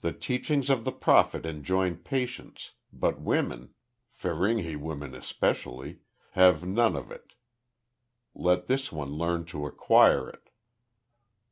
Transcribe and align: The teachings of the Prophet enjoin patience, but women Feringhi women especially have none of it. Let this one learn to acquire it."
The 0.00 0.12
teachings 0.12 0.70
of 0.70 0.82
the 0.82 0.90
Prophet 0.90 1.46
enjoin 1.46 1.98
patience, 1.98 2.72
but 2.92 3.20
women 3.20 3.74
Feringhi 4.12 4.76
women 4.76 5.14
especially 5.14 6.00
have 6.32 6.66
none 6.66 6.96
of 6.96 7.12
it. 7.12 7.34
Let 8.34 8.66
this 8.66 8.90
one 8.90 9.12
learn 9.12 9.44
to 9.44 9.64
acquire 9.64 10.28
it." 10.28 10.48